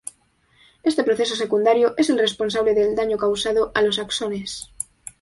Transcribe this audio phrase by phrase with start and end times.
[0.81, 4.73] Este proceso secundario es el responsable del daño causado a los axones.